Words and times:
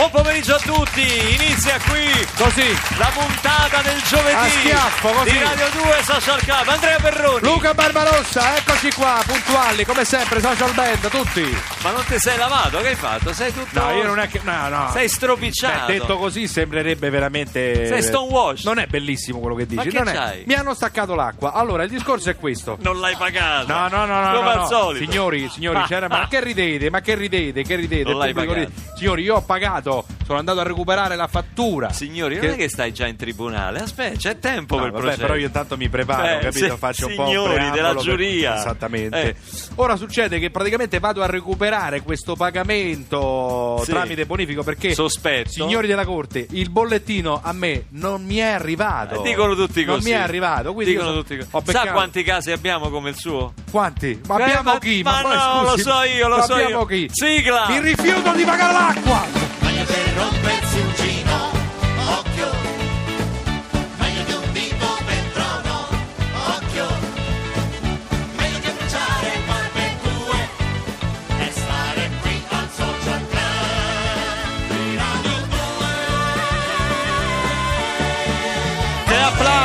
Buon 0.00 0.12
pomeriggio 0.12 0.54
a 0.54 0.58
tutti, 0.58 1.02
inizia 1.02 1.78
qui 1.86 2.08
Così. 2.34 2.74
la 2.96 3.10
puntata 3.12 3.82
del 3.82 4.00
giovedì 4.08 4.48
schiaffo, 4.48 5.08
così. 5.10 5.30
di 5.30 5.38
Radio 5.42 5.68
2 5.72 6.02
Social 6.02 6.40
Club. 6.40 6.68
Andrea 6.68 6.96
Perroni, 6.98 7.40
Luca 7.42 7.74
Barbarossa, 7.74 8.56
eccoci 8.56 8.90
qua, 8.92 9.22
puntuali, 9.26 9.84
come 9.84 10.06
sempre, 10.06 10.40
social 10.40 10.72
band, 10.72 11.06
tutti. 11.10 11.54
Ma 11.82 11.90
non 11.92 12.04
ti 12.04 12.18
sei 12.18 12.36
lavato? 12.36 12.78
Che 12.80 12.88
hai 12.88 12.94
fatto? 12.94 13.32
Sei 13.32 13.52
tutto... 13.52 13.80
No, 13.80 13.90
io 13.92 14.04
non 14.06 14.18
è 14.18 14.28
che. 14.28 14.40
No, 14.42 14.68
no. 14.68 14.90
Sei 14.92 15.02
Beh, 15.04 15.08
stropicciato. 15.08 15.86
detto 15.92 16.18
così 16.18 16.46
sembrerebbe 16.46 17.08
veramente. 17.10 17.86
Sei 17.86 18.02
stonewash. 18.02 18.64
Non 18.64 18.78
è 18.78 18.86
bellissimo 18.86 19.38
quello 19.38 19.54
che 19.54 19.64
dici. 19.66 19.76
Ma 19.76 19.82
che 19.84 19.98
non 19.98 20.08
è- 20.08 20.12
c'hai? 20.12 20.42
Mi 20.46 20.54
hanno 20.54 20.74
staccato 20.74 21.14
l'acqua. 21.14 21.52
Allora, 21.52 21.82
il 21.84 21.90
discorso 21.90 22.28
è 22.30 22.36
questo. 22.36 22.76
Non 22.80 23.00
l'hai 23.00 23.16
pagato. 23.16 23.72
No, 23.72 23.88
no, 23.88 24.04
no, 24.04 24.20
no, 24.20 24.30
Come 24.36 24.42
no, 24.42 24.50
al 24.50 24.58
no. 24.58 24.66
solito. 24.66 25.10
Signori, 25.10 25.48
signori, 25.48 25.82
c'era. 25.86 26.08
Ma 26.08 26.26
che 26.28 26.42
ridete? 26.42 26.90
Ma 26.90 27.00
che 27.00 27.14
ridete? 27.14 27.62
Che 27.62 27.74
ridete? 27.76 28.02
Non 28.10 28.18
l'hai 28.18 28.32
pagato. 28.34 28.54
ride. 28.58 28.72
Signori, 28.96 29.22
io 29.22 29.36
ho 29.36 29.40
pagato, 29.42 30.04
sono 30.26 30.38
andato 30.38 30.60
a 30.60 30.64
recuperare 30.64 31.16
la 31.16 31.28
fattura. 31.28 31.90
Signori, 31.92 32.34
non 32.34 32.44
Che- 32.44 32.52
è 32.52 32.56
che 32.56 32.68
stai 32.68 32.92
già 32.92 33.06
in 33.06 33.16
tribunale. 33.16 33.78
Aspetta, 33.80 34.18
c'è 34.18 34.38
tempo 34.38 34.76
No, 34.76 34.82
per 34.82 34.90
vabbè, 34.90 35.02
processo. 35.02 35.22
però 35.22 35.36
io 35.38 35.46
intanto 35.46 35.76
mi 35.78 35.88
preparo, 35.88 36.24
Eh, 36.24 36.38
capito? 36.40 36.76
Faccio 36.76 37.06
un 37.06 37.14
po' 37.14 37.22
un 37.22 37.28
signori 37.28 37.70
della 37.70 37.94
per- 37.94 38.02
giuria. 38.02 38.56
Esattamente. 38.58 39.20
Eh. 39.22 39.36
Ora 39.76 39.96
succede 39.96 40.38
che 40.38 40.50
praticamente 40.50 40.98
vado 40.98 41.22
a 41.22 41.26
recuperare 41.26 41.68
questo 42.02 42.34
pagamento 42.36 43.80
Sì. 43.84 43.90
tramite 43.90 44.26
bonifico 44.26 44.62
perché 44.62 44.92
Sospetto. 44.94 45.50
signori 45.50 45.86
della 45.86 46.04
corte, 46.04 46.46
il 46.50 46.70
bollettino 46.70 47.40
a 47.42 47.52
me 47.52 47.84
non 47.90 48.24
mi 48.24 48.36
è 48.36 48.42
arrivato. 48.46 49.22
Eh, 49.22 49.28
dicono 49.28 49.54
tutti 49.54 49.84
Non 49.84 49.96
così. 49.96 50.08
mi 50.10 50.14
è 50.14 50.18
arrivato, 50.18 50.72
quindi 50.72 50.92
Dicono 50.92 51.12
tutti 51.14 51.36
così. 51.36 51.70
Sa 51.70 51.90
quanti 51.92 52.22
casi 52.22 52.50
abbiamo 52.52 52.88
come 52.90 53.10
il 53.10 53.16
suo? 53.16 53.52
Quanti? 53.70 54.20
Ma 54.26 54.38
Eh, 54.38 54.42
abbiamo 54.42 54.72
ma- 54.72 54.78
chi? 54.78 55.02
ma 55.02 55.20
poi, 55.22 55.34
no, 55.36 55.66
scusi, 55.68 55.84
lo 55.84 55.90
so 55.92 56.02
io, 56.02 56.28
lo 56.28 56.36
ma 56.36 56.42
so 56.42 56.52
abbiamo 56.54 56.80
io. 56.80 56.84
chi? 56.86 57.08
Sigla! 57.12 57.66
Mi 57.68 57.80
rifiuto 57.80 58.32
di 58.34 58.42
pagare 58.44 58.72
l'acqua! 58.72 60.59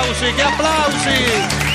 Applausi, 0.05 0.33
che 0.33 0.41
applausi! 0.41 1.09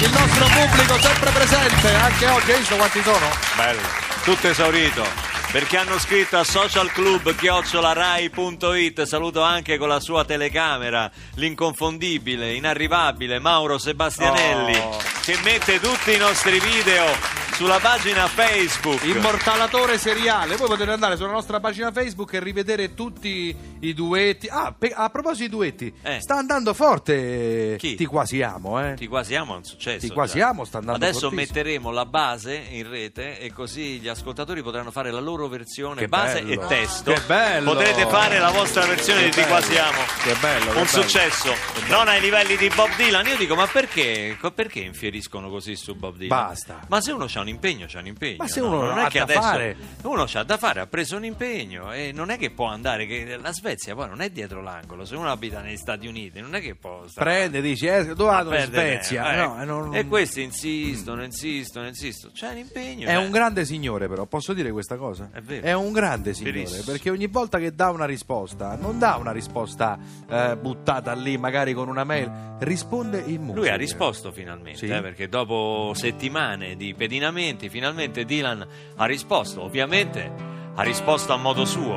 Il 0.03 0.11
nostro 0.11 0.47
pubblico 0.47 0.99
sempre 1.01 1.31
presente, 1.31 1.95
anche 1.95 2.27
oggi, 2.29 2.51
hai 2.53 2.59
visto 2.59 2.77
quanti 2.77 3.03
sono? 3.03 3.29
Bello, 3.57 3.81
tutto 4.25 4.49
esaurito. 4.49 5.29
Perché 5.51 5.79
hanno 5.79 5.99
scritto 5.99 6.39
a 6.39 6.45
socialclub-rai.it 6.45 9.03
Saluto 9.03 9.43
anche 9.43 9.79
con 9.79 9.89
la 9.89 9.99
sua 9.99 10.25
telecamera 10.25 11.11
L'inconfondibile, 11.35 12.55
inarrivabile 12.55 13.41
Mauro 13.41 13.77
Sebastianelli 13.77 14.79
Oh. 14.79 14.97
Che 15.23 15.37
mette 15.43 15.81
tutti 15.81 16.13
i 16.13 16.19
nostri 16.19 16.61
video 16.61 17.50
sulla 17.61 17.79
pagina 17.79 18.27
Facebook 18.27 19.05
Immortalatore 19.05 19.99
seriale. 19.99 20.57
Voi 20.57 20.67
potete 20.67 20.93
andare 20.93 21.17
sulla 21.17 21.31
nostra 21.31 21.61
pagina 21.61 21.93
Facebook 21.93 22.33
e 22.33 22.41
rivedere 22.41 22.95
tutti 22.95 23.55
i 23.81 23.93
duetti. 23.93 24.47
Ah, 24.51 24.75
pe- 24.77 24.95
a 24.95 25.11
proposito 25.11 25.45
di 25.45 25.49
duetti, 25.51 25.95
Eh. 26.01 26.21
sta 26.23 26.37
andando 26.37 26.73
forte. 26.73 27.77
Chi? 27.79 27.97
Ti 27.97 28.07
quasi 28.07 28.41
amo, 28.41 28.81
eh. 28.83 28.95
Ti 28.95 29.07
quasi 29.09 29.35
amo 29.35 29.53
è 29.53 29.57
un 29.59 29.65
successo 29.65 30.07
Ti 30.07 30.09
quasi 30.11 30.39
già. 30.39 30.49
amo, 30.49 30.65
sta 30.65 30.79
andando 30.79 31.05
Adesso 31.05 31.29
fortissimo. 31.29 31.49
metteremo 31.59 31.91
la 31.91 32.07
base 32.07 32.55
in 32.71 32.89
rete 32.89 33.39
E 33.39 33.53
così 33.53 33.99
gli 34.01 34.09
ascoltatori 34.09 34.63
potranno 34.63 34.91
fare 34.91 35.11
la 35.11 35.21
loro 35.21 35.47
versione 35.49 36.01
Che 36.01 36.09
Base 36.09 36.43
bello. 36.43 36.63
e 36.63 36.67
testo 36.67 37.13
Che 37.13 37.21
bello. 37.27 37.73
Potrete 37.73 38.07
fare 38.07 38.39
la 38.39 38.51
vostra 38.51 38.87
versione 38.87 39.21
Che 39.25 39.29
di 39.29 39.43
Ti 39.43 39.49
quasi 39.49 39.77
amo 39.77 39.99
Che 40.23 40.35
bello, 40.41 40.65
che 40.73 40.79
Un 40.79 40.85
bello. 40.85 40.87
successo 41.03 41.55
Non 41.89 42.09
ai 42.09 42.21
livelli 42.23 42.57
di 42.57 42.71
Bob 42.75 42.95
Dylan 42.97 43.27
Io 43.27 43.37
dico 43.37 43.55
ma 43.55 43.67
perché 43.67 44.39
Perché 44.55 44.81
infieriscono 44.81 45.51
così 45.51 45.77
su 45.77 45.95
Bob 45.95 46.17
Dylan? 46.17 46.29
Basta. 46.47 46.81
Ma 46.89 47.01
se 47.03 47.13
uno 47.13 47.27
c'ha 47.29 47.41
un 47.41 47.49
impegno 47.51 47.87
c'ha 47.89 47.99
un 48.01 48.07
impegno 48.07 48.37
Ma 48.39 48.49
se 48.49 48.61
no? 48.61 48.67
uno 48.69 48.83
non 48.87 48.99
ha 48.99 49.07
è 49.07 49.11
che 49.11 49.19
da 49.25 49.27
fare. 49.27 49.77
Uno 50.03 50.25
c'ha 50.27 50.43
da 50.43 50.57
fare 50.57 50.81
Ha 50.81 50.87
preso 50.87 51.17
un 51.17 51.25
impegno 51.25 51.93
E 51.93 52.11
non 52.13 52.31
è 52.31 52.39
che 52.39 52.51
può 52.51 52.67
andare 52.67 53.07
che 53.07 53.37
La 53.41 53.53
Svezia 53.53 53.95
poi 53.95 54.09
non 54.09 54.21
è 54.23 54.31
dietro 54.31 54.63
l'angolo 54.63 55.05
Se 55.05 55.15
uno 55.17 55.31
abita 55.31 55.61
negli 55.61 55.77
Stati 55.77 56.07
Uniti 56.07 56.41
Non 56.41 56.55
è 56.55 56.61
che 56.61 56.75
può 56.75 57.07
stare 57.07 57.31
Prende, 57.31 57.61
dici, 57.61 57.87
eh, 57.87 58.05
dove 58.07 58.25
vado 58.31 58.55
in 58.55 58.65
Svezia? 58.65 59.33
eh. 59.33 59.37
No, 59.37 59.61
eh, 59.61 59.65
non- 59.65 59.95
E 59.95 60.07
questi 60.07 60.43
insistono, 60.43 61.23
insistono, 61.23 61.87
insistono. 61.87 62.33
C'è 62.33 62.55
l'impegno. 62.55 63.07
È 63.09 63.13
eh. 63.13 63.17
un 63.17 63.31
grande 63.31 63.65
signore, 63.65 64.09
però, 64.09 64.27
posso 64.27 64.53
dire 64.53 64.71
questa 64.73 64.97
cosa? 64.97 65.29
È 65.33 65.41
vero. 65.41 65.79
un 65.81 65.93
grande 65.93 66.33
signore, 66.35 66.53
Verissimo. 66.59 66.83
perché 66.85 67.11
ogni 67.11 67.27
volta 67.27 67.59
che 67.59 67.75
dà 67.75 67.91
una 67.91 68.05
risposta, 68.07 68.77
non 68.81 68.99
dà 68.99 69.17
una 69.17 69.33
risposta 69.33 69.99
eh, 70.29 70.57
buttata 70.61 71.13
lì, 71.15 71.37
magari 71.39 71.73
con 71.75 71.89
una 71.89 72.05
mail, 72.05 72.57
risponde 72.61 73.23
in 73.27 73.41
musica. 73.43 73.59
Lui 73.59 73.69
ha 73.69 73.77
risposto 73.77 74.31
finalmente, 74.33 74.79
Sì. 74.87 74.93
eh, 74.93 75.01
perché 75.01 75.29
dopo 75.29 75.93
settimane 75.95 76.77
di 76.77 76.95
pedinamenti, 77.41 77.71
finalmente 77.71 78.25
Dylan 78.25 78.67
ha 78.97 79.05
risposto. 79.07 79.63
Ovviamente 79.63 80.33
ha 80.75 80.83
risposto 80.83 81.33
a 81.33 81.37
modo 81.37 81.65
suo. 81.65 81.97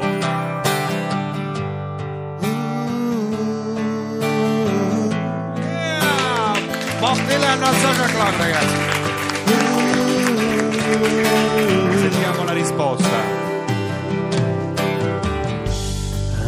Bob 7.00 7.18
Dylan 7.28 7.64
al 7.64 7.76
Social 7.76 8.12
Club, 8.12 8.38
ragazzi. 8.38 8.76
Sentiamo 12.00 12.44
la 12.46 12.54
risposta. 12.54 13.42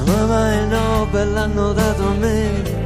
Mamma 0.05 0.55
il 0.55 0.67
Nobel 0.67 1.33
l'hanno 1.33 1.73
dato 1.73 2.07
a 2.07 2.13
me. 2.13 2.83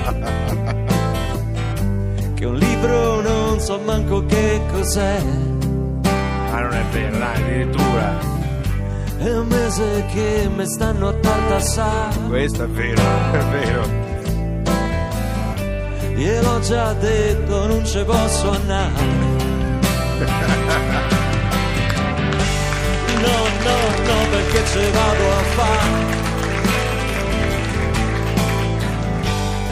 che 2.34 2.44
un 2.44 2.56
libro 2.56 3.20
non 3.22 3.39
so 3.70 3.78
manco 3.84 4.26
che 4.26 4.60
cos'è. 4.72 5.22
Ah, 6.50 6.60
non 6.60 6.72
è 6.72 6.84
vero, 6.90 7.18
dai, 7.18 7.36
addirittura. 7.36 8.18
È 9.16 9.38
un 9.38 9.46
mese 9.46 10.06
che 10.12 10.50
mi 10.52 10.66
stanno 10.66 11.08
a 11.08 11.12
tartassare. 11.12 12.18
Questo 12.26 12.64
è 12.64 12.66
vero, 12.66 13.00
è 13.30 13.44
vero. 13.52 13.82
Gliel'ho 16.16 16.58
già 16.60 16.92
detto, 16.94 17.66
non 17.68 17.86
ci 17.86 18.02
posso 18.04 18.50
andare. 18.50 19.38
No, 23.20 23.38
no, 23.66 23.78
no, 24.08 24.18
perché 24.30 24.64
ce 24.72 24.90
vado 24.90 25.30
a 25.30 25.42
fare. 25.54 26.18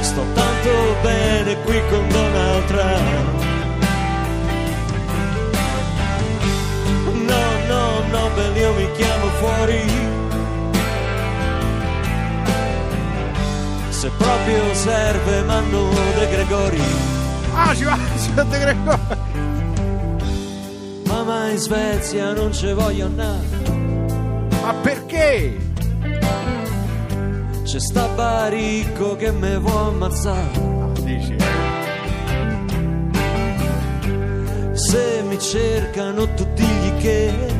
Sto 0.01 0.23
tanto 0.35 0.71
bene 1.03 1.57
qui 1.63 1.81
con 1.89 2.09
Donald 2.09 2.65
Trump. 2.67 3.38
No, 8.11 8.21
no, 8.21 8.35
per 8.35 8.57
io 8.57 8.73
mi 8.75 8.91
chiamo 8.93 9.27
fuori. 9.41 10.17
Se 13.99 14.11
proprio 14.17 14.75
serve 14.75 15.43
mando 15.43 15.89
De 16.17 16.29
Gregori 16.31 16.81
Ah, 17.53 17.75
ci 17.75 17.83
va, 17.83 17.99
ci 18.23 18.33
va 18.33 18.45
De 18.45 18.59
Gregorio. 18.61 19.17
Mamma 21.07 21.51
in 21.51 21.57
Svezia 21.57 22.33
non 22.33 22.53
ci 22.53 22.73
voglio 22.75 23.07
andare 23.07 23.45
Ma 24.63 24.73
perché? 24.75 25.57
C'è 27.65 27.81
sta 27.81 28.07
baricco 28.15 29.17
che 29.17 29.33
me 29.33 29.59
vuoi 29.59 29.89
ammazzare 29.89 30.93
Dici, 31.03 31.37
Se 34.75 35.23
mi 35.27 35.41
cercano 35.41 36.33
tu 36.35 36.47
digli 36.55 36.97
che 36.99 37.58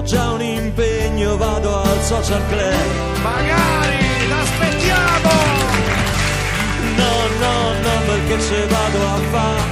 C'ho 0.00 0.06
già 0.06 0.30
un 0.30 0.40
impegno, 0.40 1.36
vado 1.36 1.82
al 1.82 2.02
social 2.04 2.40
club 2.48 3.20
magari, 3.22 4.28
l'aspettiamo! 4.30 5.28
No, 6.96 7.12
no, 7.38 7.72
no, 7.82 8.00
perché 8.06 8.40
ce 8.40 8.66
vado 8.66 8.98
a 9.06 9.18
fare 9.30 9.62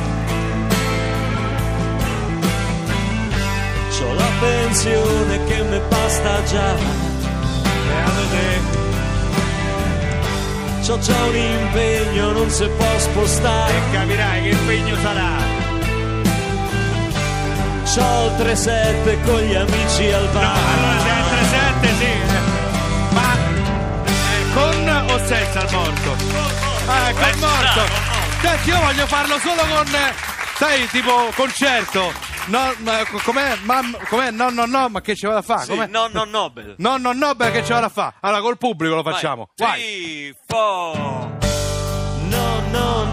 C'ho 3.89 4.13
la 4.13 4.31
pensione 4.39 5.45
che 5.47 5.63
mi 5.63 5.81
basta 5.89 6.43
già 6.45 6.75
Beato 7.87 8.23
te. 8.31 8.61
C'ho 10.87 10.99
già 10.99 11.25
un 11.25 11.37
impegno, 11.37 12.33
non 12.33 12.51
si 12.51 12.69
può 12.77 12.99
spostare 12.99 13.73
E 13.73 13.81
capirai 13.93 14.43
che 14.43 14.49
impegno 14.51 14.95
sarà. 14.97 15.58
C'ho 17.95 18.27
il 18.27 18.33
3-7 18.45 19.25
con 19.25 19.41
gli 19.41 19.55
amici 19.55 20.13
al 20.13 20.29
bar 20.29 20.43
No, 20.45 20.51
allora 20.75 21.45
se 21.45 21.57
è 21.57 21.73
3-7 21.87 21.97
sì. 21.97 23.15
Ma 23.15 23.35
eh, 24.05 24.53
con 24.53 24.89
o 25.11 25.27
senza 25.27 25.61
il 25.63 25.69
morto? 25.73 26.13
Eh, 26.13 27.13
col 27.15 27.39
morto. 27.39 28.07
Senti, 28.43 28.69
io 28.69 28.81
voglio 28.81 29.07
farlo 29.07 29.39
solo 29.39 29.63
con, 29.63 29.87
sai, 30.57 30.87
tipo 30.89 31.31
concerto. 31.35 32.13
No, 32.47 32.73
ma 32.79 33.05
co- 33.11 33.21
com'è? 33.25 33.57
Mam- 33.63 33.99
com'è? 34.09 34.31
No, 34.31 34.51
no, 34.51 34.65
no, 34.67 34.89
ma 34.89 35.01
che 35.01 35.15
ci 35.17 35.27
vado 35.27 35.39
a 35.39 35.43
fare? 35.43 35.65
Sì, 35.65 35.71
Com'è? 35.71 35.87
no, 35.87 36.09
no, 36.11 36.25
Nobel. 36.25 36.75
No, 36.79 36.97
no, 36.99 37.13
no, 37.13 37.35
beh, 37.35 37.51
che 37.51 37.65
ci 37.65 37.73
vado 37.73 37.87
a 37.87 37.91
fare? 37.91 38.15
Allora, 38.21 38.41
col 38.43 38.59
pubblico 38.59 38.95
lo 38.95 39.03
facciamo. 39.03 39.49
Vai. 39.57 39.81
Three, 39.81 40.35
four. 40.47 41.38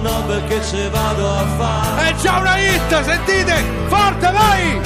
No, 0.06 0.22
perché 0.28 0.64
ce 0.64 0.88
vado 0.92 1.36
a 1.36 1.46
fare. 1.58 2.10
È 2.10 2.16
già 2.22 2.38
una 2.38 2.60
hit, 2.60 3.02
sentite! 3.02 3.56
Forte, 3.88 4.30
vai! 4.30 4.80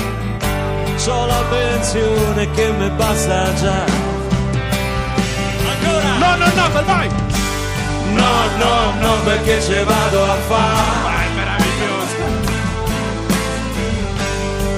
C'ho 0.95 1.25
la 1.25 1.43
pensione 1.49 2.49
che 2.51 2.71
mi 2.71 2.89
basta 2.91 3.53
già. 3.55 3.83
Ancora. 5.71 6.17
No, 6.19 6.35
no, 6.37 6.45
no, 6.45 6.69
beh, 6.69 6.83
vai! 6.83 7.09
No, 8.13 8.31
no, 8.59 8.93
no, 9.01 9.13
perché 9.25 9.61
ce 9.61 9.83
vado 9.83 10.23
a 10.23 10.35
fare. 10.47 11.01
Vai, 11.03 11.29
meraviglioso! 11.35 12.23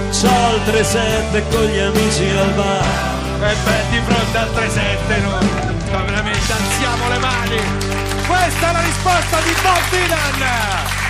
C'ho 0.09 0.55
il 0.55 0.61
3-7 0.73 1.43
con 1.51 1.65
gli 1.65 1.77
amici 1.77 2.27
al 2.35 2.49
bar. 2.53 2.85
E 3.41 3.55
beh, 3.63 3.83
di 3.91 4.01
fronte 4.07 4.37
al 4.39 4.49
3-7 4.55 5.21
noi, 5.21 5.49
ma 5.91 6.01
veramente 6.01 6.51
alziamo 6.51 7.09
le 7.09 7.17
mani! 7.19 7.90
Questa 8.31 8.69
è 8.69 8.71
la 8.71 8.81
risposta 8.81 9.41
di 9.41 9.53
Bob 9.61 9.89
Dylan! 9.89 11.00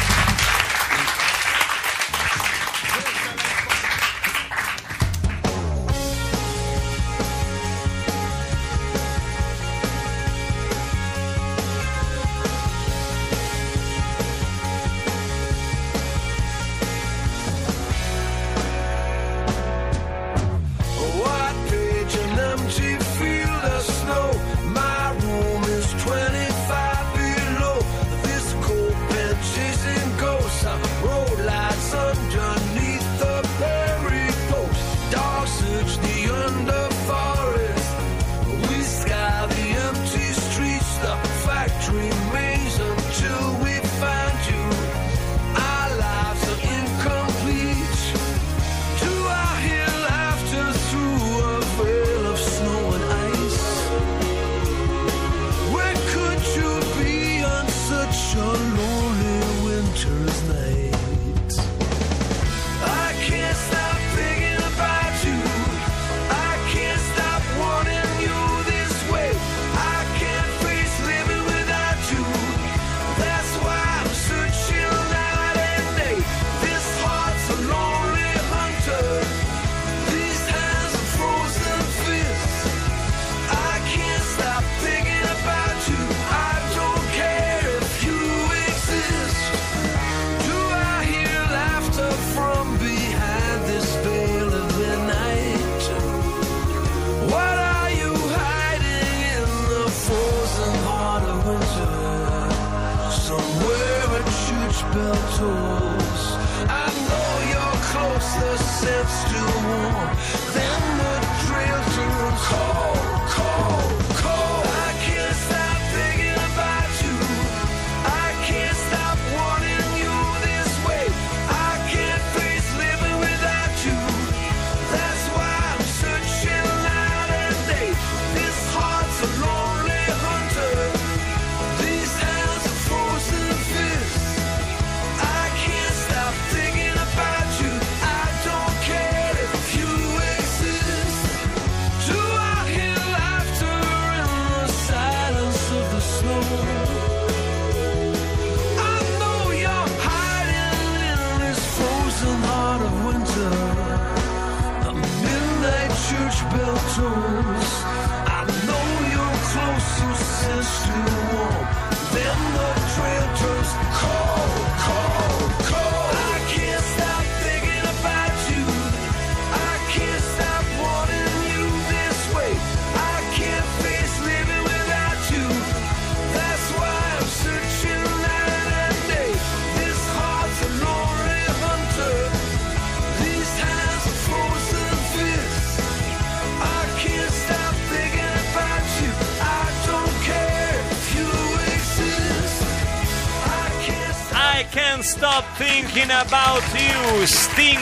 Thinking 195.61 196.09
about 196.09 196.63
you, 196.73 197.25
Sting. 197.25 197.77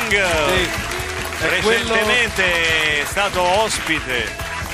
Quello... 1.61 1.93
Recentemente 1.93 3.01
è 3.01 3.05
stato 3.05 3.41
ospite 3.41 4.27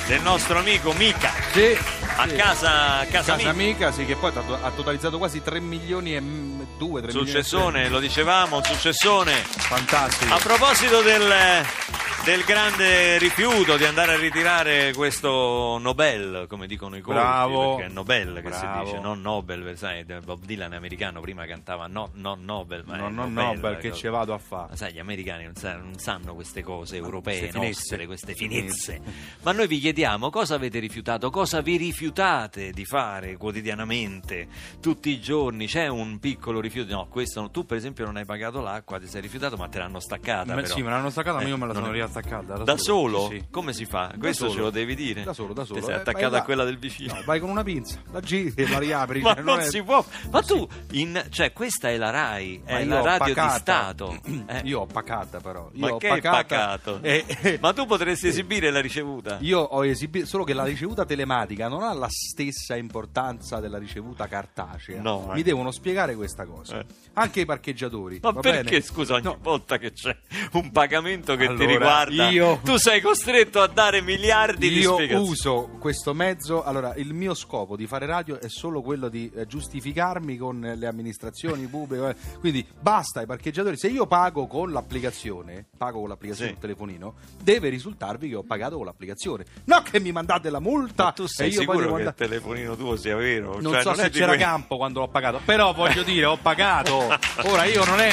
del 0.07 0.21
nostro 0.21 0.57
amico 0.57 0.91
Mika 0.93 1.31
Sì, 1.51 1.77
a 2.15 2.27
sì. 2.27 2.35
casa, 2.35 2.99
a 2.99 3.05
casa, 3.05 3.33
Casa 3.33 3.35
Mika. 3.35 3.49
amica, 3.49 3.91
sì, 3.91 4.05
che 4.05 4.15
poi 4.15 4.31
ha 4.35 4.71
totalizzato 4.71 5.19
quasi 5.19 5.43
3 5.43 5.59
milioni 5.59 6.15
e 6.15 6.21
2, 6.77 7.01
3 7.03 7.11
Successone, 7.11 7.89
lo 7.89 7.99
dicevamo, 7.99 8.57
un 8.57 8.63
successone. 8.63 9.33
Fantastico. 9.45 10.33
A 10.33 10.37
proposito 10.37 11.01
del, 11.01 11.31
del 12.25 12.43
grande 12.43 13.19
rifiuto 13.19 13.77
di 13.77 13.85
andare 13.85 14.13
a 14.13 14.17
ritirare 14.17 14.93
questo 14.95 15.77
Nobel, 15.77 16.47
come 16.49 16.65
dicono 16.65 16.95
i 16.95 17.01
colti, 17.01 17.19
Bravo. 17.19 17.75
perché 17.75 17.91
è 17.91 17.93
Nobel 17.93 18.33
che 18.41 18.49
Bravo. 18.49 18.85
si 18.85 18.91
dice, 18.91 18.99
non 18.99 19.21
Nobel, 19.21 19.77
sai, 19.77 20.03
Bob 20.03 20.43
Dylan 20.43 20.73
è 20.73 20.75
americano, 20.75 21.21
prima 21.21 21.45
cantava 21.45 21.85
no, 21.85 22.09
non 22.13 22.43
Nobel, 22.43 22.81
ma 22.87 22.95
No, 22.95 23.09
no, 23.09 23.27
Nobel, 23.27 23.43
Nobel, 23.55 23.77
che 23.77 23.93
ci 23.93 24.07
vado 24.07 24.33
a 24.33 24.39
fare? 24.39 24.69
Ma 24.71 24.75
sai, 24.75 24.93
gli 24.93 24.99
americani 24.99 25.43
non, 25.43 25.53
sa- 25.53 25.75
non 25.75 25.99
sanno 25.99 26.33
queste 26.33 26.63
cose 26.63 26.95
europee, 26.95 27.41
queste 27.41 27.59
nostre, 27.59 28.05
queste 28.07 28.33
finezze. 28.33 29.01
Ma 29.43 29.51
noi 29.51 29.67
vi 29.67 29.77
chiediamo 29.77 30.31
cosa 30.31 30.55
avete 30.55 30.79
rifiutato, 30.79 31.29
cosa 31.29 31.61
vi 31.61 31.77
rifiutate 31.77 32.71
di 32.71 32.85
fare 32.85 33.37
quotidianamente, 33.37 34.47
tutti 34.81 35.11
i 35.11 35.21
giorni. 35.21 35.67
C'è 35.67 35.87
un 35.87 36.17
piccolo 36.17 36.59
rifiuto? 36.59 36.91
No, 36.91 37.05
questo 37.07 37.41
no. 37.41 37.51
tu 37.51 37.67
per 37.67 37.77
esempio 37.77 38.03
non 38.03 38.17
hai 38.17 38.25
pagato 38.25 38.61
l'acqua, 38.61 38.99
ti 38.99 39.07
sei 39.07 39.21
rifiutato, 39.21 39.57
ma 39.57 39.67
te 39.67 39.77
l'hanno 39.77 39.99
staccata. 39.99 40.55
Me- 40.55 40.63
però. 40.63 40.73
sì, 40.73 40.81
me 40.81 40.89
l'hanno 40.89 41.11
staccata, 41.11 41.37
ma 41.37 41.47
io 41.47 41.57
me 41.57 41.67
la 41.67 41.73
non 41.73 41.83
sono 41.83 41.91
rialzata. 41.93 42.13
Staccata 42.21 42.63
Da 42.63 42.77
solo? 42.77 43.27
Sì, 43.29 43.37
sì. 43.39 43.45
Come 43.51 43.73
si 43.73 43.85
fa? 43.85 44.07
Da 44.13 44.17
Questo 44.17 44.43
solo. 44.45 44.55
ce 44.55 44.59
lo 44.61 44.69
devi 44.69 44.95
dire. 44.95 45.23
Da 45.23 45.33
solo, 45.33 45.53
da 45.53 45.65
solo. 45.65 45.79
Ti 45.79 45.85
sei 45.85 45.95
Eh, 45.95 45.99
attaccato 45.99 46.29
vai 46.31 46.39
a 46.39 46.43
quella 46.43 46.63
del 46.63 46.77
vicino. 46.77 47.13
No, 47.13 47.21
vai 47.25 47.39
con 47.39 47.49
una 47.49 47.63
pinza, 47.63 47.99
la 48.11 48.19
giri 48.21 48.53
e 48.55 48.69
la 48.69 48.79
riapri. 48.79 49.21
Ma 49.21 49.33
cioè, 49.33 49.43
non 49.43 49.59
è- 49.59 49.63
si 49.63 49.81
può. 49.83 50.03
Ma 50.31 50.41
tu, 50.41 50.67
in, 50.91 51.21
cioè, 51.29 51.51
questa 51.53 51.89
è 51.89 51.97
la 51.97 52.09
RAI, 52.11 52.61
Ma 52.65 52.77
è 52.79 52.85
la 52.85 53.01
radio 53.01 53.33
pacata. 53.33 53.53
di 53.53 53.59
Stato. 53.59 54.19
Eh, 54.47 54.61
Io 54.65 54.81
ho 54.81 54.85
pacata 54.85 55.39
però. 55.39 55.69
Io 55.73 55.79
ma 55.87 55.93
ho 55.93 55.97
che 55.97 56.07
pacata 56.07 56.35
pacato? 56.37 56.99
e- 57.01 57.25
e- 57.41 57.57
Ma 57.59 57.73
tu 57.73 57.85
potresti 57.85 58.27
esibire 58.27 58.69
la 58.71 58.79
ricevuta. 58.79 59.37
Io 59.41 59.59
ho 59.59 59.83
esibito, 59.85 60.25
solo 60.27 60.43
che 60.43 60.53
la 60.53 60.63
ricevuta 60.63 61.03
telematica 61.05 61.67
non 61.67 61.81
ha 61.83 61.93
la 61.93 62.07
stessa 62.09 62.75
importanza 62.75 63.59
della 63.59 63.77
ricevuta 63.79 64.27
cartacea. 64.27 65.01
No, 65.01 65.29
eh. 65.31 65.35
Mi 65.35 65.41
devono 65.43 65.71
spiegare 65.71 66.15
questa 66.15 66.45
cosa. 66.45 66.79
Eh. 66.79 66.85
Anche 67.13 67.41
i 67.41 67.45
parcheggiatori. 67.45 68.19
Ma 68.21 68.33
perché, 68.33 68.63
bene? 68.63 68.81
scusa, 68.81 69.15
ogni 69.15 69.23
No, 69.23 69.37
volta 69.41 69.77
che 69.77 69.91
c'è 69.93 70.15
un 70.53 70.71
pagamento 70.71 71.35
che 71.35 71.45
ti 71.47 71.63
Allora, 71.63 71.67
riguarda, 72.05 72.31
io- 72.33 72.59
tu 72.63 72.77
sei 72.77 73.01
costretto 73.01 73.61
a 73.61 73.67
dare 73.67 74.01
miliardi 74.01 74.69
di 74.69 74.79
Io 74.79 74.93
spiegazioni. 74.93 75.29
uso 75.29 75.69
questo 75.79 76.13
mezzo, 76.13 76.63
allora 76.63 76.93
il 76.95 77.13
mio 77.13 77.33
scopo 77.33 77.75
di 77.75 77.85
fare 77.87 78.05
radio 78.05 78.39
è 78.39 78.47
solo 78.49 78.81
quello 78.81 79.09
di 79.09 79.31
eh, 79.35 79.45
giustificarmi 79.45 80.37
con 80.37 80.73
le 80.75 80.87
amministrazioni 80.87 81.65
pubbliche, 81.67 82.09
eh, 82.09 82.15
quindi 82.39 82.65
basta 82.79 83.19
ai 83.19 83.25
parcheggiatori, 83.25 83.77
se 83.77 83.87
io 83.87 84.05
pago 84.07 84.47
con 84.47 84.71
l'applicazione, 84.71 85.65
pago 85.77 85.99
con 85.99 86.09
l'applicazione 86.09 86.49
Sì. 86.51 86.55
sul 86.55 86.61
telefonino, 86.67 87.13
deve 87.41 87.69
risultarvi 87.69 88.29
che 88.29 88.35
ho 88.35 88.43
pagato 88.43 88.77
con 88.77 88.85
l'applicazione, 88.85 89.45
no 89.65 89.81
che 89.83 89.99
mi 89.99 90.11
mandate 90.11 90.49
la 90.49 90.59
multa 90.59 91.05
Ma 91.05 91.11
tu 91.11 91.23
e 91.23 91.27
sei 91.27 91.51
io 91.51 91.59
sicuro 91.61 91.93
che 91.95 92.01
il 92.03 92.13
telefonino 92.15 92.75
tuo 92.75 92.95
sia 92.95 93.15
vero? 93.15 93.59
Non 93.59 93.73
Cioè, 93.73 93.81
so 93.81 93.91
è 93.91 93.95
se 93.95 94.09
c'era 94.09 94.27
quei- 94.27 94.39
campo 94.39 94.77
quando 94.77 94.99
l'ho 95.01 95.07
pagato, 95.07 95.39
però 95.43 95.73
voglio 95.73 96.03
dire, 96.03 96.25
ho 96.25 96.37
pagato. 96.37 97.07
Ora 97.45 97.65
io 97.65 97.83
non 97.85 97.99
è. 97.99 98.11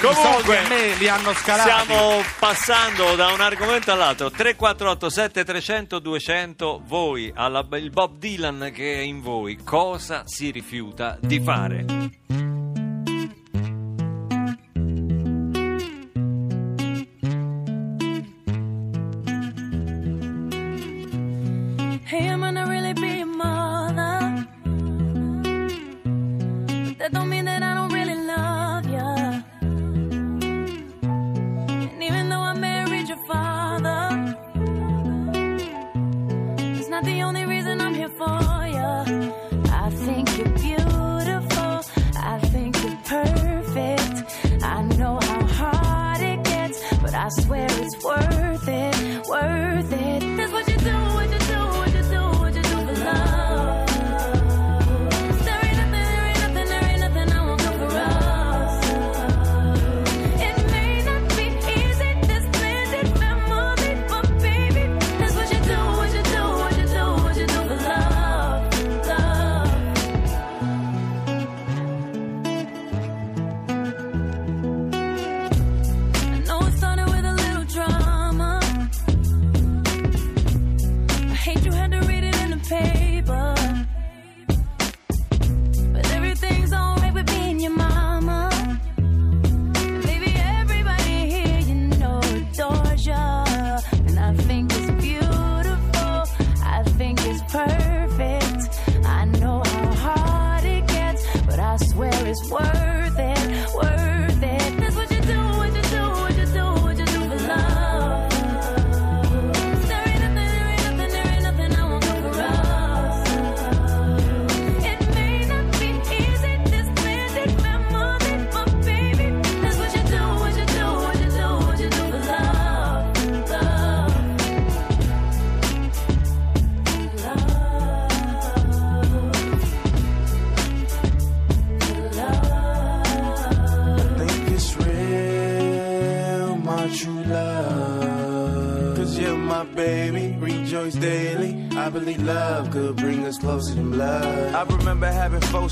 Comunque, 0.00 0.60
me 0.68 0.94
li 0.96 1.08
hanno 1.08 1.32
scalati. 1.32 1.70
Stiamo 1.70 2.22
passando 2.38 3.16
da 3.16 3.32
un 3.32 3.40
argomento 3.40 3.90
all'altro. 3.92 4.30
348 4.30 5.10
7300 5.10 5.98
200 5.98 6.82
voi, 6.86 7.32
alla- 7.34 7.66
il 7.72 7.90
Bob 7.90 8.16
Dylan 8.18 8.70
che 8.72 8.94
è 8.94 8.98
in 9.00 9.20
voi, 9.20 9.56
cosa 9.64 10.22
si 10.24 10.50
rifiuta 10.50 11.16
di 11.20 11.40
fare? 11.40 11.84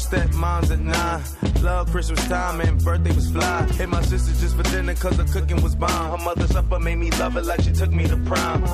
Stepmoms 0.08 0.70
at 0.70 0.80
nine. 0.80 1.62
Love 1.62 1.90
Christmas 1.90 2.26
time 2.28 2.60
and 2.60 2.82
birthday 2.82 3.14
was 3.14 3.30
fly. 3.30 3.64
Hit 3.72 3.88
my 3.88 4.02
sister 4.02 4.32
just 4.40 4.56
for 4.56 4.62
dinner 4.64 4.94
cause 4.94 5.16
the 5.16 5.24
cooking 5.24 5.62
was 5.62 5.74
bomb. 5.74 6.18
Her 6.18 6.24
mother 6.24 6.46
supper 6.46 6.78
made 6.78 6.96
me 6.96 7.10
love 7.12 7.34
her 7.34 7.42
like 7.42 7.62
she 7.62 7.72
took 7.72 7.90
me 7.90 8.06
to 8.06 8.16
prom. 8.18 8.64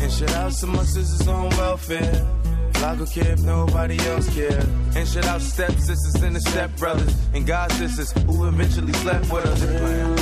And 0.00 0.12
shout 0.12 0.34
out 0.34 0.52
to 0.52 0.66
my 0.66 0.84
sisters 0.84 1.28
on 1.28 1.50
welfare. 1.50 2.44
Could 2.98 3.10
care 3.10 3.32
if 3.32 3.40
nobody 3.40 3.98
else 4.06 4.32
cared. 4.34 4.68
And 4.94 5.08
shout 5.08 5.24
out 5.24 5.40
step 5.40 5.72
sisters 5.72 6.22
and 6.22 6.36
the 6.36 6.40
step 6.40 6.76
brothers 6.76 7.12
and 7.32 7.44
god 7.44 7.72
sisters 7.72 8.12
who 8.12 8.46
eventually 8.46 8.92
slept 8.92 9.32
with 9.32 9.46
us. 9.46 10.13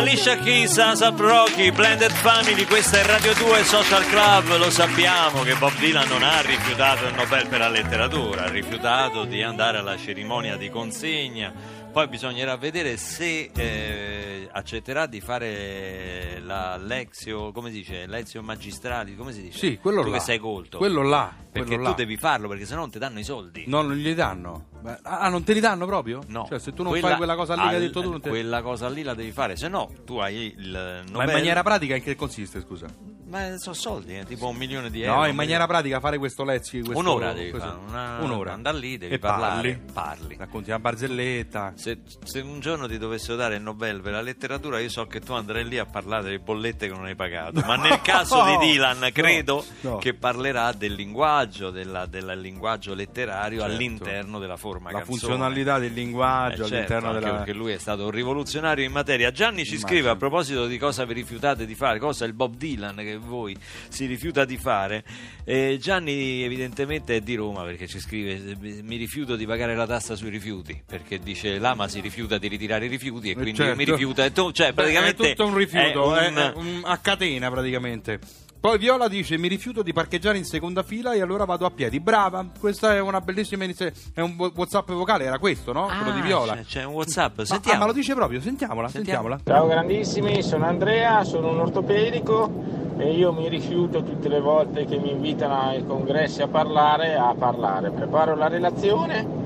Alicia. 0.00 0.38
Keys, 0.38 0.78
ASAP 0.78 1.20
Rocky, 1.20 1.70
Blended 1.70 2.10
Family, 2.10 2.64
questa 2.64 3.00
è 3.00 3.04
Radio 3.04 3.34
2 3.34 3.64
Social 3.64 4.06
Club, 4.06 4.56
lo 4.56 4.70
sappiamo 4.70 5.42
che 5.42 5.54
Bob 5.56 5.76
Dylan 5.78 6.08
non 6.08 6.22
ha 6.22 6.40
rifiutato 6.40 7.04
il 7.04 7.12
Nobel 7.12 7.46
per 7.46 7.58
la 7.58 7.68
letteratura, 7.68 8.44
ha 8.44 8.48
rifiutato 8.48 9.24
di 9.24 9.42
andare 9.42 9.76
alla 9.76 9.98
cerimonia 9.98 10.56
di 10.56 10.70
consegna, 10.70 11.52
poi 11.90 12.08
bisognerà 12.08 12.56
vedere 12.56 12.96
se 12.96 13.50
eh, 13.54 14.48
accetterà 14.50 15.06
di 15.06 15.20
fare 15.20 16.40
la 16.42 16.76
lezio, 16.76 17.52
come 17.52 17.70
si 17.70 17.76
dice, 17.78 18.06
lezio 18.06 18.42
magistrali, 18.42 19.16
come 19.16 19.32
si 19.32 19.42
dice? 19.42 19.58
Sì, 19.58 19.78
quello 19.78 20.02
tu 20.02 20.10
là. 20.10 20.18
che 20.18 20.22
sei 20.22 20.38
colto. 20.38 20.78
Quello 20.78 21.02
là, 21.02 21.32
Perché 21.50 21.68
quello 21.68 21.82
tu 21.84 21.88
là. 21.90 21.94
devi 21.96 22.16
farlo 22.16 22.48
perché 22.48 22.64
sennò 22.64 22.80
non 22.80 22.90
ti 22.90 22.98
danno 22.98 23.18
i 23.18 23.24
soldi. 23.24 23.64
No, 23.66 23.82
non 23.82 23.94
gli 23.96 24.14
danno. 24.14 24.66
Beh, 24.80 24.98
Ah, 25.02 25.28
non 25.28 25.44
te 25.44 25.52
li 25.52 25.60
danno 25.60 25.86
proprio? 25.86 26.22
No. 26.28 26.46
Cioè, 26.48 26.58
se 26.58 26.72
tu 26.72 26.82
non 26.82 26.94
fai 26.98 27.16
quella 27.16 27.34
cosa 27.34 27.54
lì 27.54 27.60
che 27.62 27.66
hai 27.68 27.74
al- 27.74 27.80
detto 27.80 28.00
tu, 28.02 28.10
non 28.10 28.20
te... 28.20 28.28
Quella 28.28 28.62
cosa 28.62 28.88
lì 28.88 29.02
la 29.02 29.14
devi 29.14 29.32
fare, 29.32 29.56
se 29.56 29.68
no 29.68 29.90
tu 30.04 30.16
hai 30.18 30.54
il 30.56 30.70
Nobel... 30.70 31.12
Ma 31.12 31.24
in 31.24 31.30
maniera 31.32 31.62
pratica 31.62 31.94
in 31.96 32.02
che 32.02 32.14
consiste, 32.16 32.60
scusa? 32.60 32.86
Ma 33.30 33.56
sono 33.58 33.74
soldi, 33.76 34.18
eh, 34.18 34.24
tipo 34.24 34.48
un 34.48 34.56
milione 34.56 34.90
di 34.90 35.02
No, 35.04 35.14
euro. 35.14 35.26
in 35.26 35.36
maniera 35.36 35.64
pratica 35.66 36.00
fare 36.00 36.18
questo 36.18 36.42
lezzi 36.42 36.80
questo, 36.80 36.98
Un'ora 36.98 37.32
devi 37.32 37.50
questo- 37.50 37.68
fare, 37.68 37.80
una- 37.88 38.18
un'ora. 38.22 38.52
andare 38.52 38.76
lì, 38.78 38.98
devi 38.98 39.14
e 39.14 39.18
parlare, 39.20 39.80
parli. 39.92 39.92
parli. 39.92 40.36
Racconti 40.36 40.70
una 40.70 40.78
barzelletta. 40.80 41.72
Se, 41.76 42.00
se 42.24 42.40
un 42.40 42.58
giorno 42.60 42.88
ti 42.88 42.98
dovessero 42.98 43.36
dare 43.36 43.54
il 43.56 43.62
Nobel 43.62 44.00
per 44.00 44.12
la 44.12 44.20
letteratura, 44.20 44.80
io 44.80 44.88
so 44.88 45.06
che 45.06 45.20
tu 45.20 45.32
andrai 45.32 45.64
lì 45.68 45.78
a 45.78 45.86
parlare 45.86 46.24
delle 46.24 46.38
bollette 46.40 46.88
che 46.88 46.92
non 46.92 47.04
hai 47.04 47.14
pagato. 47.14 47.60
Ma 47.64 47.76
nel 47.76 48.00
caso 48.02 48.42
di 48.44 48.56
Dylan, 48.66 48.98
No, 48.98 49.08
credo 49.12 49.64
no. 49.82 49.96
che 49.98 50.14
parlerà 50.14 50.72
del 50.72 50.94
linguaggio, 50.94 51.70
della- 51.70 52.06
del 52.06 52.38
linguaggio 52.40 52.94
letterario 52.94 53.60
Certo. 53.60 53.74
all'interno 53.74 54.38
della 54.40 54.56
forma 54.56 54.90
La 54.90 54.98
canzone. 54.98 55.18
funzionalità 55.18 55.78
del 55.78 55.92
Eh, 55.92 55.94
linguaggio 55.94 56.56
certo, 56.64 56.74
all'interno 56.74 57.08
anche 57.10 57.20
della... 57.20 57.36
perché 57.36 57.52
lui 57.52 57.72
è 57.72 57.78
stato 57.78 58.04
un 58.04 58.10
rivoluzionario 58.10 58.84
in 58.84 58.90
materia. 58.92 59.30
Gianni 59.30 59.64
ci 59.64 59.74
Immagino. 59.76 59.88
scrive 59.88 60.08
a 60.10 60.16
proposito 60.16 60.66
di 60.66 60.78
cosa 60.78 61.04
vi 61.04 61.12
rifiutate 61.14 61.64
di 61.64 61.74
fare, 61.76 62.00
cosa 62.00 62.24
è 62.24 62.26
il 62.26 62.34
Bob 62.34 62.56
Dylan 62.56 62.96
che 62.96 63.18
voi 63.20 63.56
si 63.88 64.06
rifiuta 64.06 64.44
di 64.44 64.56
fare. 64.56 65.04
Eh, 65.44 65.78
Gianni 65.80 66.42
evidentemente 66.42 67.16
è 67.16 67.20
di 67.20 67.34
Roma 67.34 67.62
perché 67.64 67.86
ci 67.86 68.00
scrive 68.00 68.56
mi 68.82 68.96
rifiuto 68.96 69.36
di 69.36 69.46
pagare 69.46 69.74
la 69.74 69.86
tassa 69.86 70.14
sui 70.16 70.30
rifiuti 70.30 70.82
perché 70.86 71.18
dice 71.18 71.58
l'ama 71.58 71.88
si 71.88 72.00
rifiuta 72.00 72.38
di 72.38 72.48
ritirare 72.48 72.86
i 72.86 72.88
rifiuti 72.88 73.28
e 73.28 73.30
Eh, 73.32 73.34
quindi 73.34 73.54
certo. 73.54 73.76
mi 73.76 73.84
rifiuta 73.84 74.24
e 74.24 74.32
tu, 74.32 74.50
cioè 74.52 74.68
Beh, 74.68 74.74
praticamente 74.74 75.30
è 75.30 75.34
tutto 75.34 75.46
un 75.48 75.56
rifiuto, 75.56 76.14
è 76.16 76.28
un- 76.28 76.36
è 76.36 76.52
un- 76.56 76.80
a 76.84 76.96
catena 76.98 77.50
praticamente. 77.50 78.18
Poi 78.60 78.76
Viola 78.76 79.08
dice: 79.08 79.38
Mi 79.38 79.48
rifiuto 79.48 79.82
di 79.82 79.94
parcheggiare 79.94 80.36
in 80.36 80.44
seconda 80.44 80.82
fila 80.82 81.14
e 81.14 81.22
allora 81.22 81.46
vado 81.46 81.64
a 81.64 81.70
piedi. 81.70 81.98
Brava, 81.98 82.46
questa 82.58 82.94
è 82.94 83.00
una 83.00 83.22
bellissima 83.22 83.64
iniziativa. 83.64 83.98
È 84.12 84.20
un 84.20 84.34
WhatsApp 84.54 84.90
vocale, 84.90 85.24
era 85.24 85.38
questo, 85.38 85.72
no? 85.72 85.86
Quello 85.86 86.12
di 86.12 86.20
Ah, 86.20 86.24
Viola. 86.24 86.54
c'è, 86.56 86.64
c'è 86.64 86.84
un 86.84 86.92
WhatsApp, 86.92 87.38
Ma, 87.38 87.44
sentiamo. 87.46 87.76
ah, 87.76 87.80
ma 87.80 87.86
lo 87.86 87.92
dice 87.94 88.12
proprio, 88.14 88.38
sentiamola, 88.42 88.88
Sentiamo. 88.88 89.28
sentiamola. 89.30 89.40
Ciao 89.46 89.66
grandissimi, 89.66 90.42
sono 90.42 90.66
Andrea, 90.66 91.24
sono 91.24 91.48
un 91.48 91.58
ortopedico 91.60 92.52
e 93.00 93.12
io 93.14 93.32
mi 93.32 93.48
rifiuto 93.48 94.02
tutte 94.02 94.28
le 94.28 94.40
volte 94.40 94.84
che 94.84 94.98
mi 94.98 95.10
invitano 95.10 95.54
ai 95.54 95.84
congressi 95.86 96.42
a 96.42 96.48
parlare, 96.48 97.16
a 97.16 97.34
parlare. 97.36 97.90
Preparo 97.90 98.36
la 98.36 98.48
relazione 98.48 99.39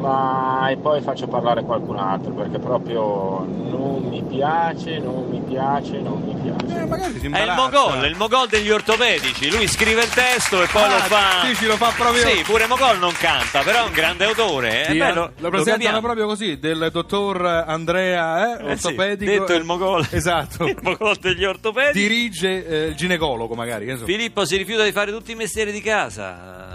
ma 0.00 0.68
e 0.70 0.76
poi 0.76 1.00
faccio 1.00 1.26
parlare 1.26 1.62
qualcun 1.62 1.98
altro 1.98 2.32
perché 2.32 2.58
proprio 2.58 3.44
non 3.46 4.06
mi 4.08 4.22
piace, 4.22 4.98
non 4.98 5.26
mi 5.28 5.40
piace, 5.40 5.98
non 6.00 6.22
mi 6.22 6.34
piace. 6.40 6.80
Eh, 6.80 6.84
magari 6.86 7.18
si 7.18 7.26
È 7.30 7.40
il. 7.42 7.52
Mogol, 7.56 8.04
il 8.06 8.16
Mogol 8.16 8.48
degli 8.48 8.70
ortopedici. 8.70 9.50
Lui 9.50 9.66
scrive 9.66 10.02
il 10.02 10.10
testo 10.10 10.62
e 10.62 10.66
poi 10.66 10.82
Ah, 10.82 10.88
lo 10.88 10.98
fa. 11.00 11.44
Sì, 11.44 11.54
ci 11.56 11.66
lo 11.66 11.76
fa 11.76 11.92
proprio. 11.96 12.26
Sì, 12.26 12.42
pure 12.42 12.66
Mogol 12.66 12.98
non 12.98 13.12
canta, 13.18 13.60
però 13.62 13.84
è 13.84 13.86
un 13.86 13.92
grande 13.92 14.24
autore. 14.24 14.82
eh. 14.82 14.84
Sì, 14.92 14.98
Beh, 14.98 15.08
eh, 15.08 15.12
lo, 15.12 15.20
lo, 15.20 15.32
lo 15.36 15.48
presentano 15.50 15.76
capiamo. 15.84 16.00
proprio 16.00 16.26
così, 16.26 16.58
del 16.58 16.88
dottor 16.92 17.44
Andrea, 17.44 18.58
eh, 18.60 18.72
Eh 18.72 18.76
sì, 18.76 18.86
ortopedico. 18.86 19.30
detto 19.30 19.52
il 19.54 19.64
Mogol. 19.64 20.06
Esatto. 20.18 20.64
il 20.66 20.76
Mogol 20.82 21.16
degli 21.16 21.44
ortopedici. 21.44 21.98
Dirige 22.08 22.66
eh, 22.66 22.86
il 22.88 22.94
ginecologo, 22.94 23.54
magari. 23.54 23.84
che 23.86 23.92
ne 23.92 23.98
so. 23.98 24.04
Filippo 24.04 24.44
si 24.44 24.56
rifiuta 24.56 24.84
di 24.84 24.92
fare 24.92 25.10
tutti 25.12 25.32
i 25.32 25.34
mestieri 25.34 25.72
di 25.72 25.80
casa. 25.80 26.67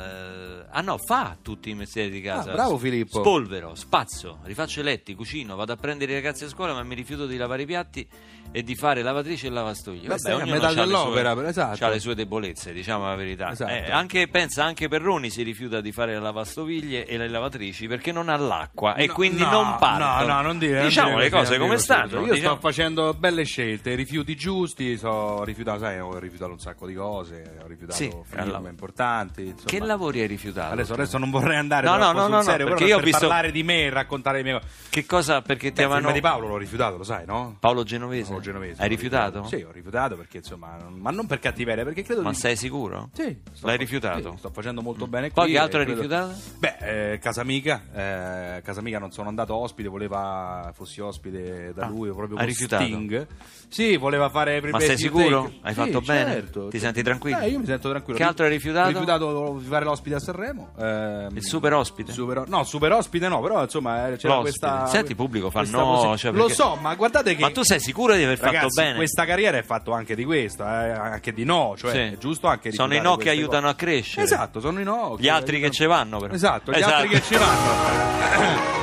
Ah 0.75 0.81
no, 0.81 0.97
fa 0.97 1.37
tutti 1.39 1.69
i 1.69 1.75
mestieri 1.75 2.09
di 2.09 2.19
casa. 2.19 2.49
Ah, 2.49 2.53
bravo 2.53 2.79
Filippo. 2.79 3.19
Spolvero, 3.19 3.75
spazzo, 3.75 4.39
rifaccio 4.43 4.79
i 4.79 4.83
letti, 4.83 5.13
cucino, 5.13 5.55
vado 5.55 5.71
a 5.71 5.75
prendere 5.75 6.13
i 6.13 6.15
ragazzi 6.15 6.45
a 6.45 6.49
scuola, 6.49 6.73
ma 6.73 6.81
mi 6.81 6.95
rifiuto 6.95 7.27
di 7.27 7.37
lavare 7.37 7.61
i 7.61 7.65
piatti 7.67 8.07
e 8.53 8.63
di 8.63 8.75
fare 8.75 9.01
lavatrice 9.01 9.47
e 9.47 9.49
lavastoviglie. 9.49 10.07
Beh, 10.07 10.17
stai 10.19 10.39
a 10.39 10.45
metà 10.45 10.73
dell'opera, 10.73 11.33
sue- 11.33 11.47
esatto. 11.47 11.77
c'ha 11.77 11.89
le 11.89 11.99
sue 11.99 12.15
debolezze, 12.15 12.71
diciamo 12.71 13.05
la 13.07 13.15
verità. 13.15 13.51
Esatto. 13.51 13.71
Eh, 13.71 13.91
anche, 13.91 14.27
pensa, 14.27 14.63
anche 14.63 14.87
Perroni 14.87 15.29
si 15.31 15.41
rifiuta 15.43 15.81
di 15.81 15.91
fare 15.91 16.13
le 16.13 16.19
lavastoviglie 16.19 17.05
e 17.07 17.17
le 17.17 17.27
lavatrici 17.27 17.87
perché 17.87 18.11
non 18.11 18.29
ha 18.29 18.37
l'acqua 18.37 18.93
e 18.95 19.07
No, 19.07 19.13
quindi 19.13 19.41
no, 19.41 19.49
non 19.49 19.75
parte. 19.79 20.25
No, 20.25 20.33
no, 20.35 20.41
non 20.41 20.57
dire. 20.59 20.77
non 20.77 20.87
Diciamo 20.87 21.09
dire 21.09 21.23
le 21.23 21.29
cose 21.31 21.57
non 21.57 21.67
come 21.67 21.79
stanno. 21.79 22.25
Io 22.25 22.33
diciamo- 22.33 22.53
sto 22.53 22.59
facendo 22.61 23.13
belle 23.13 23.43
scelte, 23.43 23.95
rifiuti 23.95 24.35
giusti, 24.35 24.97
so 24.97 25.43
rifiutato, 25.43 25.79
sai, 25.79 25.99
ho 25.99 26.17
rifiutato 26.19 26.51
un 26.51 26.59
sacco 26.59 26.85
di 26.85 26.93
cose, 26.93 27.57
ho 27.63 27.67
rifiutato 27.67 27.97
Sì, 27.97 28.11
film 28.29 28.67
importanti. 28.69 29.41
Insomma. 29.47 29.63
Che 29.65 29.79
lavori 29.79 30.21
hai 30.21 30.27
rifiutato? 30.27 30.73
Adesso, 30.73 30.93
adesso 30.93 31.17
non 31.17 31.31
vorrei 31.31 31.57
andare 31.57 31.87
No, 31.87 31.97
no, 31.97 32.11
no, 32.11 32.21
sul 32.23 32.31
no, 32.31 32.41
serio, 32.43 32.67
perché 32.67 32.83
io 32.85 32.97
ho 32.97 33.01
visto- 33.01 33.19
parlare 33.27 33.51
di 33.51 33.63
me 33.63 33.81
e 33.85 33.89
raccontare 33.89 34.37
le 34.37 34.43
mie 34.43 34.53
cose. 34.53 34.67
Che 34.89 35.05
cosa? 35.05 35.41
Perché 35.41 35.71
ti 35.71 35.81
avevano... 35.81 36.11
di 36.11 36.21
Paolo 36.21 36.47
l'ho 36.47 36.57
rifiutato, 36.57 36.97
lo 36.97 37.03
sai, 37.03 37.25
no? 37.25 37.55
Paolo 37.59 37.83
Genovese? 37.83 38.33
Genovese. 38.43 38.81
Hai 38.81 38.87
rifiutato? 38.89 39.43
Sì, 39.45 39.55
ho 39.63 39.71
rifiutato 39.71 40.15
perché 40.15 40.37
insomma, 40.37 40.75
non- 40.77 40.93
ma 40.99 41.09
non 41.11 41.25
per 41.25 41.39
cattiveria, 41.39 41.83
perché 41.83 42.03
credo 42.03 42.21
Ma 42.21 42.29
di... 42.31 42.35
sei 42.35 42.55
sicuro? 42.55 43.09
Sì, 43.13 43.35
L'hai 43.61 43.77
rifiutato? 43.77 44.31
sì, 44.33 44.37
sto 44.37 44.49
facendo 44.51 44.81
molto 44.81 45.07
bene 45.07 45.29
Poi 45.31 45.45
qui 45.45 45.53
che 45.53 45.59
altro 45.59 45.79
hai 45.79 45.85
credo- 45.85 46.01
rifiutato? 46.01 46.39
Beh, 46.59 47.11
eh, 47.13 47.17
Casamica, 47.19 47.81
eh, 47.93 48.61
Casamica 48.61 48.99
non 48.99 49.11
sono 49.11 49.29
andato 49.29 49.55
ospite, 49.55 49.87
voleva 49.89 50.71
fossi 50.73 51.01
ospite 51.01 51.73
da 51.73 51.85
Ah, 51.85 51.89
lui 51.89 52.09
proprio 52.11 52.37
con 52.37 52.45
rifiutato? 52.45 52.83
Sting. 52.83 53.27
Sì, 53.73 53.97
voleva 53.97 54.29
fare 54.29 54.61
Ma 54.61 54.79
sei 54.79 54.97
sicuro? 54.99 55.51
Hai 55.61 55.73
fatto 55.73 55.99
Sì, 55.99 56.05
bene? 56.05 56.31
certo. 56.33 56.67
Ti 56.67 56.77
senti 56.77 57.01
tranquillo? 57.01 57.39
Eh, 57.39 57.49
io 57.49 57.57
mi 57.57 57.65
sento 57.65 57.89
tranquillo. 57.89 58.17
Che 58.19 58.23
altro 58.23 58.45
hai 58.45 58.51
rifiutato? 58.51 58.85
Ho 58.89 58.91
rifiutato 58.91 59.57
di 59.59 59.65
fare 59.67 59.83
l'ospite 59.83 60.15
a 60.15 60.19
Sanremo. 60.19 60.69
ehm, 60.77 61.35
Il 61.35 61.43
super 61.43 61.73
ospite? 61.73 62.11
super- 62.11 62.47
no, 62.47 62.63
super 62.65 62.91
ospite 62.91 63.27
no, 63.27 63.41
però 63.41 63.63
insomma 63.63 64.09
eh, 64.09 64.17
c'era 64.17 64.35
L'ospite. 64.35 64.59
questa 64.59 64.85
Senti, 64.85 65.15
pubblico 65.15 65.49
fa 65.49 65.61
no, 65.63 66.15
cioè, 66.17 66.31
Lo 66.31 66.37
perché- 66.43 66.53
so, 66.53 66.75
ma 66.79 66.93
guardate 66.93 67.33
che 67.35 67.41
Ma 67.41 67.49
tu 67.49 67.63
sei 67.63 67.79
sicuro 67.79 68.13
di 68.15 68.23
aver 68.23 68.37
fatto 68.37 68.51
Ragazzi, 68.53 68.79
bene? 68.81 68.95
questa 68.95 69.25
carriera 69.25 69.57
è 69.57 69.63
fatto 69.63 69.91
anche 69.91 70.13
di 70.15 70.23
questo, 70.23 70.61
eh, 70.63 70.67
anche 70.91 71.33
di 71.33 71.43
no, 71.43 71.73
cioè 71.75 72.09
Sì. 72.11 72.17
giusto 72.19 72.45
anche 72.45 72.71
Sono 72.71 72.93
i 72.93 73.01
no 73.01 73.15
che 73.15 73.29
aiutano 73.29 73.61
cose. 73.61 73.73
a 73.73 73.75
crescere. 73.75 74.23
Esatto, 74.23 74.59
sono 74.59 74.79
i 74.79 74.83
no. 74.83 75.15
Gli 75.17 75.29
altri 75.29 75.59
che 75.59 75.71
ci 75.71 75.85
vanno, 75.87 76.19
però. 76.19 76.31
Esatto, 76.31 76.71
gli 76.71 76.75
Esatto. 76.75 76.93
altri 76.93 77.09
che 77.09 77.21
ci 77.23 77.35
vanno. 77.37 78.81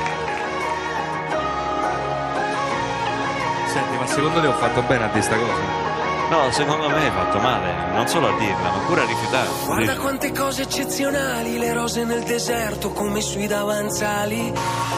secondo 4.11 4.41
te 4.41 4.47
ho 4.47 4.53
fatto 4.53 4.81
bene 4.83 5.05
a 5.05 5.07
dire 5.07 5.21
sta 5.21 5.35
cosa? 5.35 5.89
No, 6.29 6.49
secondo 6.51 6.87
me 6.87 6.95
hai 6.95 7.11
fatto 7.11 7.39
male, 7.39 7.93
non 7.93 8.07
solo 8.07 8.29
a 8.29 8.37
dirla, 8.37 8.71
ma 8.71 8.77
pure 8.85 9.01
a 9.01 9.05
rifiutare. 9.05 9.49
Guarda 9.65 9.97
quante 9.97 10.31
cose 10.31 10.61
eccezionali, 10.61 11.57
le 11.57 11.73
rose 11.73 12.05
nel 12.05 12.23
deserto 12.23 12.91
come 12.91 13.19
sui 13.19 13.47
davanzali. 13.47 14.53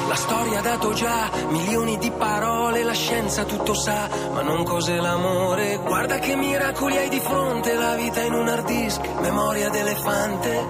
La 0.08 0.15
storia 0.15 0.60
ha 0.60 0.62
dato 0.62 0.93
già 0.93 1.32
milioni 1.49 1.97
di 1.97 2.12
parole, 2.12 2.84
la 2.84 2.93
scienza 2.93 3.45
tutto 3.45 3.73
sa, 3.73 4.08
ma 4.32 4.43
non 4.43 4.63
cos'è 4.63 4.97
l'amore. 4.97 5.78
Guarda 5.78 6.19
che 6.19 6.36
miracoli 6.36 6.97
hai 6.97 7.10
di 7.10 7.19
fronte, 7.19 7.73
la 7.73 7.95
vita 7.95 8.21
in 8.21 8.34
un 8.34 8.47
hard 8.47 8.65
disk, 8.65 9.02
memoria 9.19 9.69
d'elefante. 9.69 10.67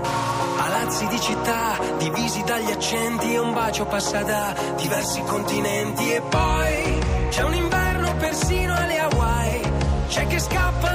Palazzi 0.55 1.07
di 1.07 1.19
città, 1.19 1.77
divisi 1.97 2.41
dagli 2.43 2.71
accenti 2.71 3.33
e 3.33 3.39
un 3.39 3.51
bacio 3.51 3.85
passa 3.85 4.23
da 4.23 4.53
diversi 4.77 5.21
continenti. 5.23 6.13
E 6.13 6.21
poi 6.21 6.99
c'è 7.31 7.43
un 7.43 7.53
inverno 7.53 7.82
persino 8.23 8.73
alle 8.73 8.99
Hawaii, 8.99 9.61
c'è 10.07 10.25
che 10.27 10.39
scappano 10.39 10.92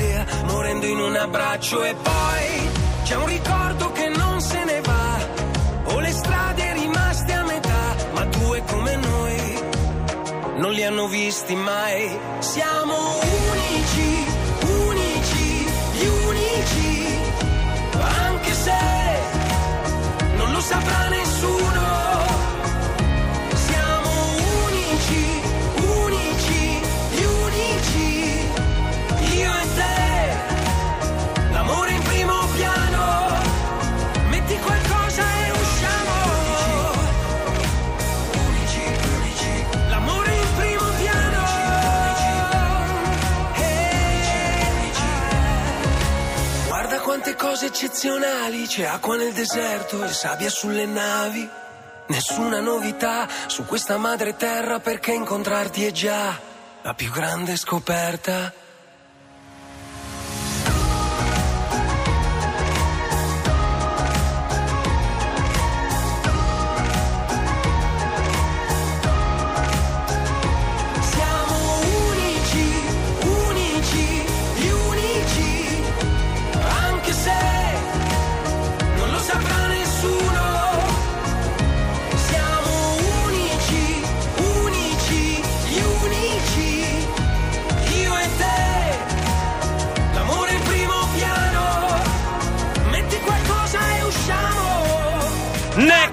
idea, 0.00 0.24
morendo 0.44 0.86
in 0.86 0.98
un 0.98 1.16
abbraccio. 1.16 1.84
E 1.84 1.94
poi 1.94 2.70
c'è 3.04 3.16
un 3.16 3.26
ricordo 3.26 3.92
che 3.92 4.08
non 4.08 4.40
se 4.40 4.64
ne 4.64 4.80
va, 4.80 5.92
o 5.92 6.00
le 6.00 6.12
strade 6.12 6.72
rimaste 6.72 7.32
a 7.32 7.44
metà, 7.44 7.96
ma 8.14 8.24
due 8.24 8.62
come 8.64 8.96
noi 8.96 9.62
non 10.56 10.72
li 10.72 10.82
hanno 10.84 11.06
visti 11.06 11.54
mai. 11.54 12.18
Siamo 12.38 12.96
unici, 13.50 14.24
unici, 14.86 15.66
gli 15.92 16.06
unici, 16.26 17.18
anche 18.00 18.52
se 18.52 19.00
tante 20.60 20.70
cose 20.70 21.09
eccezionali, 47.70 48.66
c'è 48.66 48.84
acqua 48.84 49.16
nel 49.16 49.32
deserto 49.32 50.02
e 50.02 50.08
sabbia 50.08 50.50
sulle 50.50 50.86
navi. 50.86 51.48
Nessuna 52.08 52.58
novità 52.58 53.28
su 53.46 53.64
questa 53.64 53.96
madre 53.96 54.34
terra 54.34 54.80
perché 54.80 55.12
incontrarti 55.12 55.84
è 55.84 55.92
già 55.92 56.36
la 56.82 56.94
più 56.94 57.10
grande 57.12 57.56
scoperta. 57.56 58.52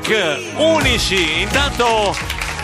NEC, 0.07 0.39
unici. 0.57 1.41
Intanto 1.41 2.15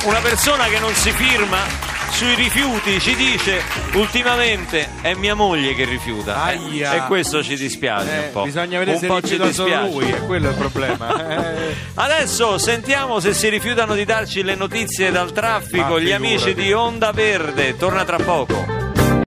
una 0.05 0.19
persona 0.19 0.65
che 0.65 0.79
non 0.79 0.93
si 0.93 1.11
firma 1.11 1.91
sui 2.11 2.35
rifiuti 2.35 2.99
ci 2.99 3.15
dice 3.15 3.61
ultimamente 3.93 4.87
è 5.01 5.15
mia 5.15 5.33
moglie 5.33 5.73
che 5.73 5.83
rifiuta 5.83 6.43
Aia. 6.43 6.93
e 6.93 7.07
questo 7.07 7.41
ci 7.41 7.55
dispiace 7.55 8.11
Eh, 8.11 8.25
un 8.27 8.31
po'. 8.33 8.43
bisogna 8.43 8.77
vedere 8.77 8.97
un 8.97 9.01
se 9.01 9.07
po' 9.07 9.21
ci 9.21 9.37
dispiace. 9.39 9.89
lui, 9.91 10.09
è 10.11 10.25
quello 10.25 10.49
il 10.49 10.55
problema. 10.55 11.57
Eh. 11.69 11.75
Adesso 11.95 12.57
sentiamo 12.59 13.19
se 13.19 13.33
si 13.33 13.49
rifiutano 13.49 13.95
di 13.95 14.05
darci 14.05 14.43
le 14.43 14.55
notizie 14.55 15.09
dal 15.11 15.31
traffico 15.31 15.93
Ma 15.93 15.99
gli 15.99 16.11
amici 16.11 16.37
figurati. 16.49 16.61
di 16.61 16.73
Onda 16.73 17.11
Verde. 17.11 17.75
Torna 17.77 18.05
tra 18.05 18.17
poco. 18.17 18.82